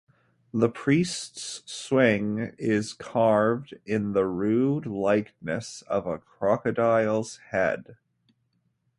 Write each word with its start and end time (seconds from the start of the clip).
The 0.51 0.67
priest's 0.67 1.61
swing 1.71 2.55
is 2.57 2.91
carved 2.93 3.75
in 3.85 4.13
the 4.13 4.25
rude 4.25 4.87
likeness 4.87 5.83
of 5.83 6.07
a 6.07 6.17
crocodile's 6.17 7.37
head. 7.51 7.97